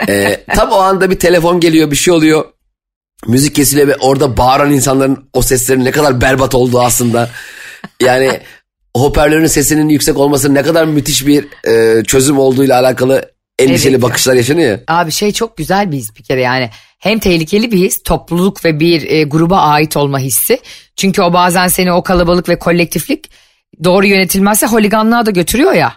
[0.09, 2.44] Ee, tam o anda bir telefon geliyor bir şey oluyor.
[3.27, 7.31] Müzik kesiliyor ve orada bağıran insanların o seslerin ne kadar berbat olduğu aslında.
[8.03, 8.40] Yani
[8.97, 14.35] hoparlörün sesinin yüksek olması ne kadar müthiş bir e, çözüm olduğuyla alakalı endişeli Evet bakışlar
[14.35, 14.71] yaşanıyor.
[14.71, 14.81] ya.
[14.88, 16.71] Abi şey çok güzel bir his bir kere yani.
[16.99, 20.61] Hem tehlikeli bir his, topluluk ve bir e, gruba ait olma hissi.
[20.97, 23.31] Çünkü o bazen seni o kalabalık ve kolektiflik
[23.85, 25.93] doğru yönetilmezse holiganlığa da götürüyor ya.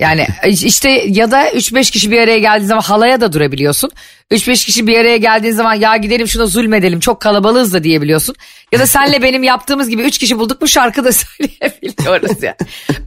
[0.00, 0.26] Yani
[0.64, 3.90] işte ya da 3-5 kişi bir araya geldiği zaman halaya da durabiliyorsun.
[4.30, 8.34] 3-5 kişi bir araya geldiğin zaman ya gidelim şuna zulmedelim çok kalabalığız da diyebiliyorsun.
[8.72, 12.56] Ya da senle benim yaptığımız gibi 3 kişi bulduk mu şarkı da söyleyebiliyoruz ya.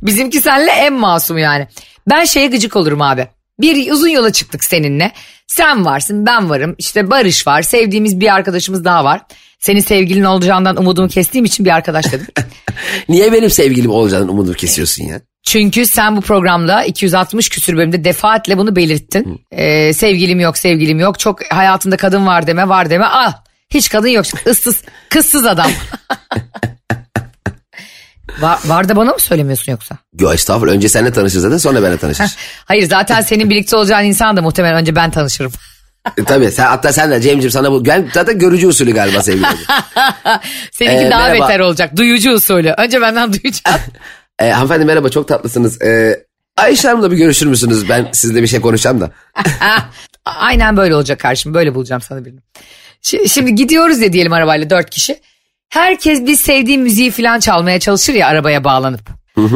[0.02, 1.68] Bizimki senle en masum yani.
[2.10, 3.28] Ben şeye gıcık olurum abi.
[3.60, 5.12] Bir uzun yola çıktık seninle.
[5.48, 9.22] Sen varsın ben varım işte Barış var sevdiğimiz bir arkadaşımız daha var.
[9.60, 12.28] Senin sevgilin olacağından umudumu kestiğim için bir arkadaş dedim.
[13.10, 15.22] Niye benim sevgilim olacağını umudu kesiyorsun ya?
[15.48, 19.46] Çünkü sen bu programda 260 küsür bölümde defaatle bunu belirttin.
[19.52, 23.32] Ee, sevgilim yok sevgilim yok çok hayatında kadın var deme var deme al.
[23.70, 25.72] Hiç kadın yok ıssız kızsız adam.
[28.40, 29.98] var, var da bana mı söylemiyorsun yoksa?
[30.20, 32.26] Yo estağfurullah önce seninle tanışır zaten sonra benimle tanışır.
[32.66, 35.52] Hayır zaten senin birlikte olacağın insan da muhtemelen önce ben tanışırım.
[36.18, 39.46] e, tabii sen, hatta sen de Cem'ciğim sana bu ben zaten görücü usulü galiba sevgili.
[40.72, 41.48] Seninki Ee, daha merhaba.
[41.48, 41.98] beter olacak.
[41.98, 42.74] Duyucu usulü.
[42.78, 43.82] Önce benden duyacağım.
[44.40, 45.82] E, hanımefendi merhaba çok tatlısınız.
[45.82, 46.20] E,
[46.58, 47.90] Ayşe Hanım'la bir görüşür müsünüz?
[47.90, 49.12] Ben sizle bir şey konuşacağım da.
[50.26, 51.54] Aynen böyle olacak karşım.
[51.54, 52.40] Böyle bulacağım sana birini.
[53.04, 55.20] Şi- Şimdi gidiyoruz ya diyelim arabayla dört kişi.
[55.70, 59.10] Herkes biz sevdiği müziği falan çalmaya çalışır ya arabaya bağlanıp.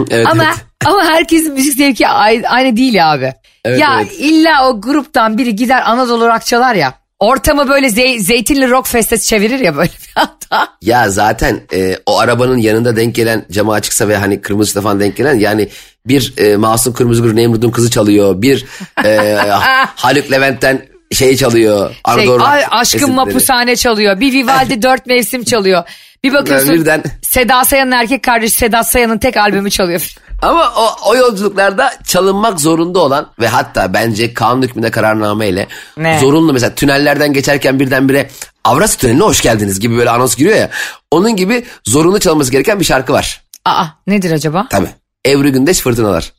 [0.10, 0.56] Evet, Ama evet.
[0.86, 3.34] ama herkesin müzik zevki ay- aynı değil ya abi.
[3.66, 4.12] Evet, ya evet.
[4.20, 6.94] illa o gruptan biri gider Anadolu rock çalar ya.
[7.22, 10.68] Ortamı böyle zey- zeytinli rock festesi çevirir ya böyle bir anda.
[10.82, 15.16] Ya zaten e, o arabanın yanında denk gelen camı açıksa ve hani kırmızı falan denk
[15.18, 15.70] gelen yani
[16.08, 18.42] bir e, Masum Kırmızıgül Nemrut'un kızı çalıyor.
[18.42, 18.66] Bir
[19.06, 19.38] e,
[19.96, 21.96] Haluk Levent'ten şey çalıyor.
[22.16, 23.16] Şey, ay, esintileri.
[23.16, 24.20] mapushane çalıyor.
[24.20, 25.84] Bir Vivaldi dört mevsim çalıyor.
[26.24, 30.16] Bir bakıyorsun birden- Seda Sayan'ın erkek kardeşi Sedat Sayan'ın tek albümü çalıyor.
[30.42, 36.20] Ama o, o yolculuklarda çalınmak zorunda olan ve hatta bence kanun hükmünde kararnameyle Ne?
[36.20, 38.30] zorunlu mesela tünellerden geçerken birdenbire
[38.64, 40.70] Avrasya Tüneli'ne hoş geldiniz gibi böyle anons giriyor ya.
[41.12, 43.42] Onun gibi zorunlu çalınması gereken bir şarkı var.
[43.66, 44.68] Aa nedir acaba?
[44.70, 44.90] Tabii.
[45.28, 46.34] Ebru Gündeş Fırtınalar.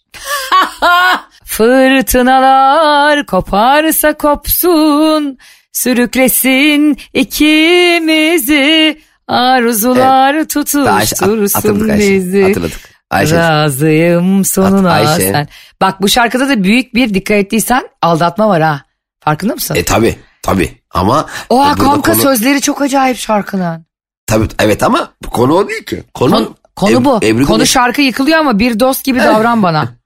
[1.45, 5.39] Fırtınalar koparsa kopsun,
[5.73, 12.11] sürüklesin ikimizi, arzular Daha Ayşe- tutuştursun Ayşe.
[12.15, 12.43] bizi.
[12.43, 12.92] Hatırladık.
[13.13, 13.37] Ayşe.
[13.37, 15.33] Razıyım sonuna Hat- Ayşe.
[15.33, 15.49] sen.
[15.81, 18.81] Bak bu şarkıda da büyük bir dikkat ettiysen aldatma var ha.
[19.21, 19.75] Farkında mısın?
[19.75, 23.87] E tabi tabi ama Oha e, kanka konu- sözleri çok acayip şarkının.
[24.27, 26.03] Tabii evet ama bu konu o değil ki.
[26.15, 27.21] Konu, Konu, konu bu.
[27.23, 29.89] Ebru konu şarkı yıkılıyor ama bir dost gibi davran bana.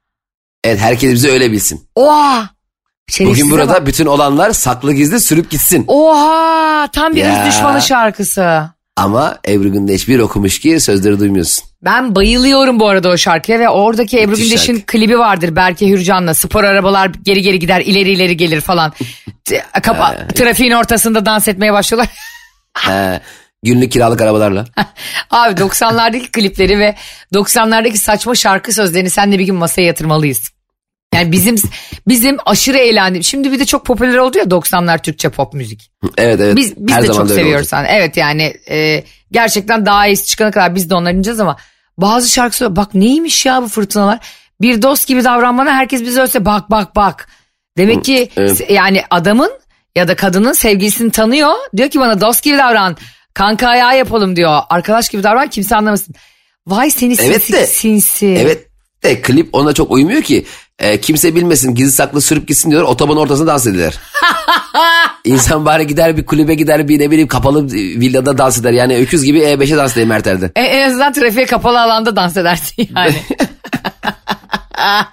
[0.64, 1.88] Evet herkes bize öyle bilsin.
[1.94, 2.50] Oha!
[3.20, 3.86] Bugün burada bak.
[3.86, 5.84] bütün olanlar saklı gizli sürüp gitsin.
[5.88, 6.88] Oha!
[6.92, 7.40] Tam bir Ya.
[7.42, 8.70] öz düşmanı şarkısı.
[8.96, 11.64] Ama Ebru Gündeş bir okumuş ki sözleri duymuyorsun.
[11.82, 14.86] Ben bayılıyorum bu arada o şarkıya ve oradaki Ebru Müthiş Gündeş'in şarkı.
[14.86, 15.56] klibi vardır.
[15.56, 18.92] Berke Hürcan'la spor arabalar geri geri gider ileri ileri gelir falan.
[19.82, 22.08] Kapa, trafiğin ortasında dans etmeye başlıyorlar.
[23.62, 24.64] Günlük kiralık arabalarla.
[25.30, 26.94] Abi 90'lardaki klipleri ve
[27.34, 30.50] 90'lardaki saçma şarkı sözlerini senle bir gün masaya yatırmalıyız.
[31.16, 31.56] Yani bizim
[32.08, 33.24] bizim aşırı eğlendim.
[33.24, 35.90] Şimdi bir de çok popüler oldu ya 90'lar Türkçe pop müzik.
[36.16, 36.56] Evet evet.
[36.56, 37.72] Biz biz Her de çok seviyoruz.
[37.72, 37.88] Yani.
[37.90, 41.56] Evet yani e, gerçekten daha iyisi çıkana kadar biz de onları dinleyeceğiz ama
[41.98, 44.18] bazı şarkılar bak neymiş ya bu fırtınalar.
[44.60, 47.28] Bir dost gibi davranmana herkes bize ölse bak bak bak.
[47.76, 48.70] Demek ki evet.
[48.70, 49.50] yani adamın
[49.96, 51.52] ya da kadının sevgilisini tanıyor.
[51.76, 52.96] Diyor ki bana dost gibi davran.
[53.34, 54.60] Kanka ayağı yapalım diyor.
[54.68, 56.14] Arkadaş gibi davran kimse anlamasın.
[56.66, 58.26] Vay seni Evet sinsi de- sinsi.
[58.26, 58.66] Evet
[59.06, 60.46] de klip ona çok uymuyor ki.
[60.78, 63.94] E, kimse bilmesin gizli saklı sürüp gitsin diyorlar otoban ortasında dans ediler.
[65.24, 68.72] İnsan bari gider bir kulübe gider bir ne bileyim kapalı villada dans eder.
[68.72, 70.50] Yani öküz gibi E5'e dans eder Mertel'de.
[70.56, 73.14] E, en azından trafiğe kapalı alanda dans edersin yani.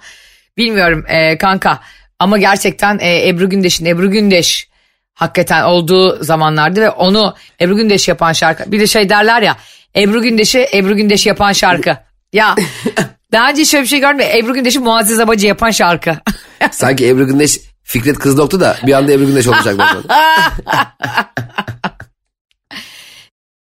[0.56, 1.80] Bilmiyorum e, kanka
[2.18, 4.68] ama gerçekten e, Ebru Gündeş'in Ebru Gündeş
[5.14, 8.72] hakikaten olduğu zamanlardı ve onu Ebru Gündeş yapan şarkı.
[8.72, 9.56] Bir de şey derler ya
[9.96, 11.96] Ebru Gündeş'i Ebru Gündeş yapan şarkı.
[12.32, 12.54] Ya
[13.34, 14.36] daha önce şöyle bir şey görmedim.
[14.36, 16.16] Ebru Gündeş'i Muazzez Abacı yapan şarkı.
[16.70, 19.76] Sanki Ebru Gündeş Fikret kız doktu da bir anda Ebru Gündeş olacak.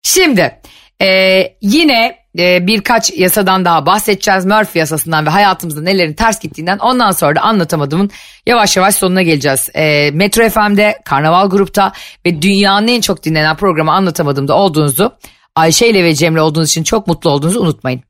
[0.02, 0.60] Şimdi
[1.02, 4.46] e, yine e, birkaç yasadan daha bahsedeceğiz.
[4.46, 6.78] Murphy yasasından ve hayatımızda nelerin ters gittiğinden.
[6.78, 8.10] Ondan sonra da anlatamadığımın
[8.46, 9.68] yavaş yavaş sonuna geleceğiz.
[9.74, 11.92] E, Metro FM'de, Karnaval Grup'ta
[12.26, 15.12] ve dünyanın en çok dinlenen programı anlatamadığımda olduğunuzu
[15.56, 18.09] Ayşe ile ve Cemre olduğunuz için çok mutlu olduğunuzu unutmayın.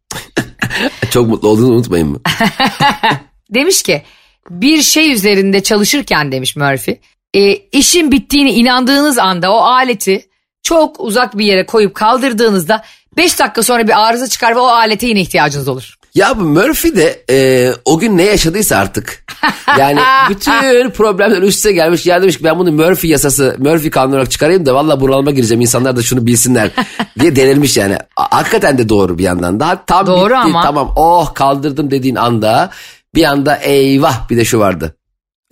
[1.10, 2.20] Çok mutlu olduğunu unutmayın mı?
[3.50, 4.02] Demiş ki
[4.50, 6.96] bir şey üzerinde çalışırken demiş Murphy
[7.34, 10.28] e, işin bittiğini inandığınız anda o aleti
[10.62, 12.84] çok uzak bir yere koyup kaldırdığınızda
[13.16, 15.98] 5 dakika sonra bir arıza çıkar ve o alete yine ihtiyacınız olur.
[16.14, 19.24] Ya bu Murphy de e, o gün ne yaşadıysa artık.
[19.78, 22.06] Yani bütün problemler üst üste gelmiş.
[22.06, 25.60] Ya demiş ki ben bunu Murphy yasası, Murphy kanunu olarak çıkarayım da valla bunalıma gireceğim.
[25.60, 26.70] İnsanlar da şunu bilsinler
[27.20, 27.96] diye delirmiş yani.
[28.16, 29.60] Hakikaten de doğru bir yandan.
[29.60, 30.62] Daha tam Doğru bitti, ama.
[30.62, 32.70] tamam oh kaldırdım dediğin anda
[33.14, 34.96] bir anda eyvah bir de şu vardı.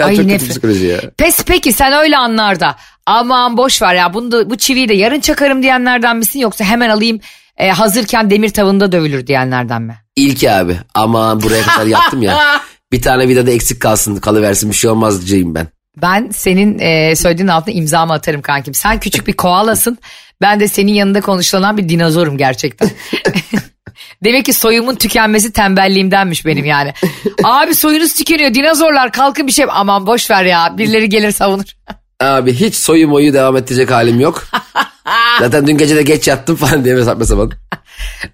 [0.00, 0.80] Ya Ay, çok nefret.
[0.82, 1.10] ya.
[1.16, 5.20] Pes peki sen öyle anlarda aman boş ver ya bunu da, bu çiviyi de yarın
[5.20, 7.20] çakarım diyenlerden misin yoksa hemen alayım
[7.56, 9.96] e, hazırken demir tavında dövülür diyenlerden mi?
[10.18, 12.60] İlki abi aman buraya kadar yaptım ya.
[12.92, 15.66] Bir tane vida da eksik kalsın kalıversin bir şey olmazcıyım ben.
[16.02, 18.74] Ben senin e, söylediğin altına imzamı atarım kankim.
[18.74, 19.98] Sen küçük bir koalasın.
[20.40, 22.90] Ben de senin yanında konuşulan bir dinozorum gerçekten.
[24.24, 26.92] Demek ki soyumun tükenmesi tembelliğimdenmiş benim yani.
[27.44, 29.66] Abi soyunuz tükeniyor dinozorlar kalkın bir şey.
[29.70, 31.64] Aman boş ver ya birileri gelir savunur.
[32.20, 34.48] Abi hiç soyu moyu devam ettirecek halim yok.
[35.40, 37.50] Zaten dün gece de geç yattım falan diye saçma sapan.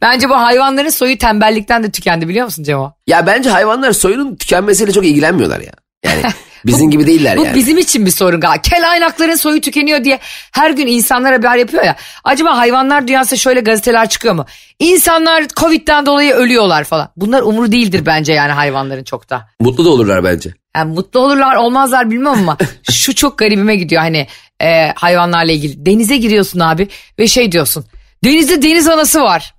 [0.02, 2.92] Bence bu hayvanların soyu tembellikten de tükendi biliyor musun Cemo?
[3.06, 5.72] Ya bence hayvanlar soyunun tükenmesiyle çok ilgilenmiyorlar ya.
[6.04, 6.22] Yani
[6.66, 7.54] bizim gibi değiller Bu yani.
[7.54, 8.62] bizim için bir sorun galiba.
[8.62, 10.18] Kel aynakların soyu tükeniyor diye
[10.52, 11.96] her gün insanlar haber yapıyor ya.
[12.24, 14.46] Acaba hayvanlar dünyası şöyle gazeteler çıkıyor mu?
[14.78, 17.08] İnsanlar Covid'den dolayı ölüyorlar falan.
[17.16, 19.48] Bunlar umur değildir bence yani hayvanların çok da.
[19.60, 20.54] Mutlu da olurlar bence.
[20.76, 22.56] Yani mutlu olurlar olmazlar bilmem ama
[22.90, 24.26] şu çok garibime gidiyor hani
[24.62, 25.86] e, hayvanlarla ilgili.
[25.86, 26.88] Denize giriyorsun abi
[27.18, 27.84] ve şey diyorsun.
[28.24, 29.54] Denizde deniz anası var.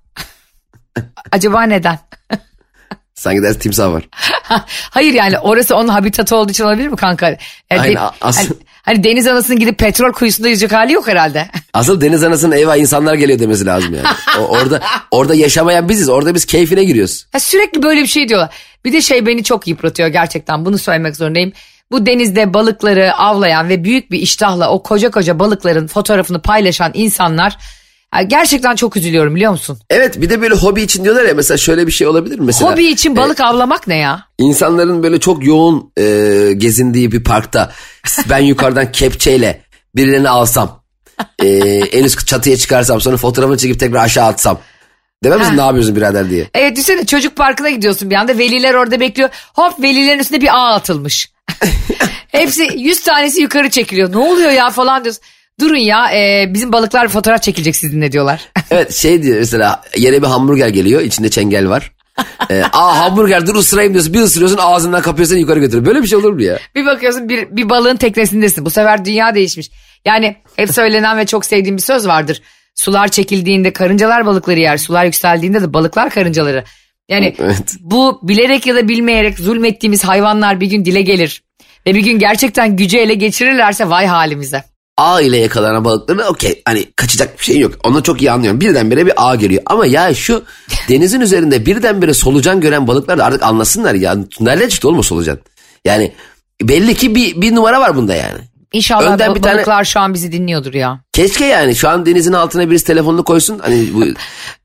[1.31, 1.99] Acaba neden?
[3.15, 4.03] Sanki ders timsah var.
[4.89, 7.27] Hayır yani orası onun habitatı olduğu için olabilir mi kanka?
[7.29, 7.38] Yani
[7.81, 8.49] Aynen, de- as- hani,
[8.86, 11.47] Hani deniz anasının gidip petrol kuyusunda yüzecek hali yok herhalde.
[11.73, 14.08] Asıl deniz anasının eyvah insanlar geliyor demesi lazım yani.
[14.39, 14.81] O, orada
[15.12, 16.10] orada yaşamayan biziz.
[16.10, 17.25] Orada biz keyfine giriyoruz.
[17.31, 18.49] Ha, sürekli böyle bir şey diyorlar.
[18.86, 21.53] Bir de şey beni çok yıpratıyor gerçekten bunu söylemek zorundayım.
[21.91, 27.58] Bu denizde balıkları avlayan ve büyük bir iştahla o koca koca balıkların fotoğrafını paylaşan insanlar
[28.24, 29.80] gerçekten çok üzülüyorum biliyor musun?
[29.89, 32.45] Evet bir de böyle hobi için diyorlar ya mesela şöyle bir şey olabilir mi?
[32.45, 34.28] Mesela, Hobi için balık avlamak ne ya?
[34.38, 36.04] İnsanların böyle çok yoğun e,
[36.58, 37.71] gezindiği bir parkta
[38.30, 39.62] ben yukarıdan kepçeyle
[39.95, 40.84] birilerini alsam
[41.43, 41.48] e,
[41.91, 44.60] en üst çatıya çıkarsam sonra fotoğrafını çekip tekrar aşağı atsam.
[45.26, 46.48] Demem misin ne yapıyorsun birader diye.
[46.54, 49.30] Evet düşünsene çocuk parkına gidiyorsun bir anda veliler orada bekliyor.
[49.54, 51.32] Hop velilerin üstünde bir ağ atılmış.
[52.28, 54.12] Hepsi 100 tanesi yukarı çekiliyor.
[54.12, 55.24] Ne oluyor ya falan diyorsun.
[55.60, 58.42] Durun ya e, bizim balıklar fotoğraf çekilecek sizinle diyorlar.
[58.72, 61.92] Evet şey diyor mesela yere bir hamburger geliyor içinde çengel var.
[62.50, 65.86] E, Aa hamburger dur ısırayım diyorsun bir ısırıyorsun ağzından kapıyorsun yukarı götürüyor.
[65.86, 66.60] Böyle bir şey olur mu ya?
[66.76, 68.66] bir bakıyorsun bir, bir balığın teknesindesin.
[68.66, 69.72] Bu sefer dünya değişmiş.
[70.06, 72.42] Yani hep söylenen ve çok sevdiğim bir söz vardır.
[72.76, 74.78] Sular çekildiğinde karıncalar balıkları yer.
[74.78, 76.64] Sular yükseldiğinde de balıklar karıncaları.
[77.10, 77.76] Yani Evet.
[77.80, 81.44] bu bilerek ya da bilmeyerek zulmettiğimiz hayvanlar bir gün dile gelir.
[81.88, 84.64] Ve bir gün gerçekten gücü ele geçirirlerse vay halimize.
[84.98, 87.74] ağ ile yakalanan balıkları okey hani kaçacak bir şey yok.
[87.84, 88.62] Onu çok iyi anlıyorum.
[88.62, 89.64] Birdenbire bir ağ geliyor.
[89.66, 90.44] Ama ya şu
[90.90, 94.16] denizin üzerinde birdenbire solucan gören balıklar da artık anlasınlar ya.
[94.40, 95.40] Nereden çıktı oğlum o solucan?
[95.86, 96.12] Yani
[96.62, 98.40] belli ki bir, bir numara var bunda yani.
[98.76, 101.00] İnşallah Önden bir tane- balıklar şu an bizi dinliyordur ya.
[101.14, 103.60] Keşke yani şu an denizin altına birisi telefonunu koysun.
[103.60, 104.06] Hani bu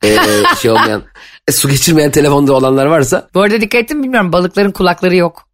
[0.06, 0.16] e,
[0.62, 1.02] şey olmayan
[1.48, 3.28] e, su geçirmeyen telefonda olanlar varsa.
[3.34, 5.48] Bu arada dikkat ettim mi bilmiyorum balıkların kulakları yok.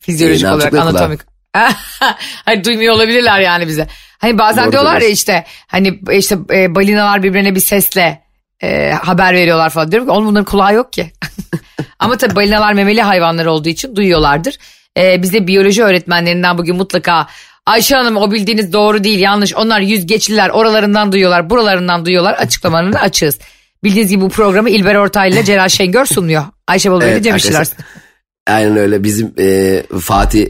[0.00, 1.20] Fizyolojik E, olarak anatomik.
[2.44, 3.86] hani duymuyor olabilirler yani bize.
[4.18, 5.14] Hani bazen Doğru diyorlar ya söylüyorsun.
[5.20, 8.22] işte hani işte e, balinalar birbirine bir sesle
[8.62, 9.92] e, haber veriyorlar falan.
[9.92, 11.12] Diyorum ki oğlum bunların kulağı yok ki.
[11.98, 14.58] Ama tabii balinalar memeli hayvanlar olduğu için duyuyorlardır.
[14.98, 17.26] E, bize biyoloji öğretmenlerinden bugün mutlaka
[17.66, 19.54] Ayşe Hanım o bildiğiniz doğru değil yanlış.
[19.54, 23.38] Onlar yüzgeçliler oralarından duyuyorlar buralarından duyuyorlar açıklamalarını açığız.
[23.84, 26.44] Bildiğiniz gibi bu programı İlber Ortaylı ile Celal Şengör sunuyor.
[26.66, 27.66] Ayşe Balıbey Evet, Cem İşçiler.
[28.46, 30.46] Aynen öyle bizim e, Fatih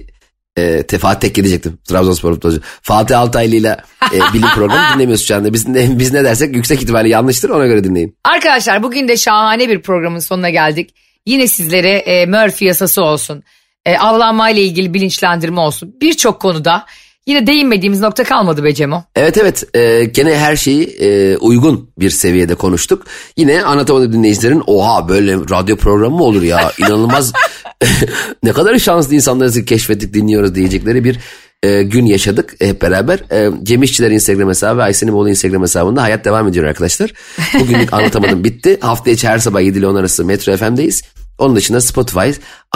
[0.57, 1.79] e, te, Fatih Tekke diyecektim.
[1.89, 2.61] Trabzonspor futbolcu.
[2.83, 3.77] Fatih Altaylı ile
[4.13, 5.53] e, bilim programı dinlemiyoruz şu anda.
[5.53, 8.17] Biz ne, biz ne dersek yüksek ihtimalle yanlıştır ona göre dinleyin.
[8.25, 10.95] Arkadaşlar bugün de şahane bir programın sonuna geldik.
[11.27, 13.43] Yine sizlere e, Murphy yasası olsun,
[13.87, 15.95] e, avlanmayla ilgili bilinçlendirme olsun.
[16.01, 16.87] Birçok konuda
[17.27, 19.05] yine değinmediğimiz nokta kalmadı be Cemo.
[19.17, 23.07] Evet evet e, gene her şeyi e, uygun bir seviyede konuştuk.
[23.37, 27.33] Yine anlatamadı dinleyicilerin oha böyle radyo programı mı olur ya inanılmaz
[28.43, 31.19] ne kadar şanslı insanları keşfettik dinliyoruz diyecekleri bir
[31.63, 33.19] e, gün yaşadık hep beraber.
[33.33, 37.13] E, Cem İşçiler Instagram hesabı ve Aysen'in Bolu Instagram hesabında hayat devam ediyor arkadaşlar.
[37.61, 38.79] Bugünlük anlatamadım bitti.
[38.81, 41.03] Hafta içi her sabah 7 ile 10 arası Metro FM'deyiz.
[41.43, 42.31] Onun dışında Spotify,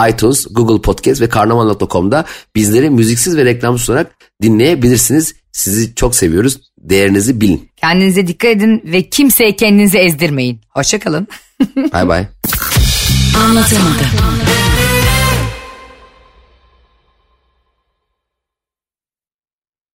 [0.08, 2.24] iTunes, Google Podcast ve karnaval.com'da
[2.54, 4.10] bizleri müziksiz ve reklamsız olarak
[4.42, 5.34] dinleyebilirsiniz.
[5.52, 6.58] Sizi çok seviyoruz.
[6.78, 7.68] Değerinizi bilin.
[7.76, 10.60] Kendinize dikkat edin ve kimseye kendinizi ezdirmeyin.
[10.68, 11.28] Hoşçakalın.
[11.92, 12.26] Bay bay.
[13.44, 14.45] Anlatamadım.